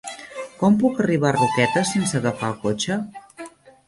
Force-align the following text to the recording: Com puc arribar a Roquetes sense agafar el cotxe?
Com 0.61 0.77
puc 0.83 1.01
arribar 1.03 1.29
a 1.31 1.33
Roquetes 1.35 1.91
sense 1.97 2.17
agafar 2.21 2.49
el 2.55 2.57
cotxe? 2.65 2.99